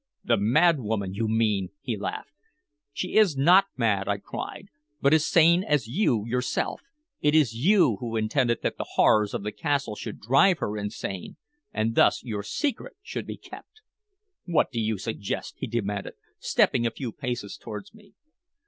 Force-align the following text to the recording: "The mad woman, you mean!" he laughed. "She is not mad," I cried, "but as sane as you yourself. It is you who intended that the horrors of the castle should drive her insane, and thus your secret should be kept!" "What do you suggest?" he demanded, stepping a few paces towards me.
"The 0.23 0.35
mad 0.37 0.79
woman, 0.79 1.13
you 1.13 1.27
mean!" 1.27 1.69
he 1.79 1.95
laughed. 1.95 2.33
"She 2.91 3.17
is 3.17 3.37
not 3.37 3.65
mad," 3.77 4.07
I 4.07 4.17
cried, 4.17 4.69
"but 4.99 5.13
as 5.13 5.27
sane 5.27 5.63
as 5.63 5.85
you 5.87 6.25
yourself. 6.25 6.81
It 7.19 7.35
is 7.35 7.53
you 7.53 7.97
who 7.99 8.15
intended 8.15 8.63
that 8.63 8.77
the 8.79 8.87
horrors 8.95 9.35
of 9.35 9.43
the 9.43 9.51
castle 9.51 9.95
should 9.95 10.19
drive 10.19 10.57
her 10.57 10.75
insane, 10.75 11.37
and 11.71 11.93
thus 11.93 12.23
your 12.23 12.41
secret 12.41 12.95
should 13.03 13.27
be 13.27 13.37
kept!" 13.37 13.81
"What 14.45 14.71
do 14.71 14.79
you 14.79 14.97
suggest?" 14.97 15.57
he 15.59 15.67
demanded, 15.67 16.13
stepping 16.39 16.87
a 16.87 16.89
few 16.89 17.11
paces 17.11 17.55
towards 17.55 17.93
me. 17.93 18.15